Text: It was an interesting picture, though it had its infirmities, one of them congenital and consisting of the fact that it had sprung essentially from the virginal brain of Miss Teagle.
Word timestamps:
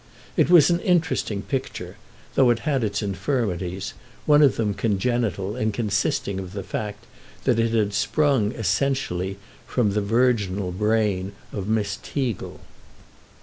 It 0.35 0.49
was 0.49 0.71
an 0.71 0.79
interesting 0.79 1.43
picture, 1.43 1.95
though 2.33 2.49
it 2.49 2.61
had 2.65 2.83
its 2.83 3.03
infirmities, 3.03 3.93
one 4.25 4.41
of 4.41 4.55
them 4.55 4.73
congenital 4.73 5.55
and 5.55 5.71
consisting 5.71 6.39
of 6.39 6.53
the 6.53 6.63
fact 6.63 7.05
that 7.43 7.59
it 7.59 7.69
had 7.71 7.93
sprung 7.93 8.51
essentially 8.53 9.37
from 9.67 9.91
the 9.91 10.01
virginal 10.01 10.71
brain 10.71 11.33
of 11.53 11.67
Miss 11.67 11.99
Teagle. 12.01 12.61